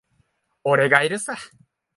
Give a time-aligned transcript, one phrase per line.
[0.63, 1.37] 俺がいるさ。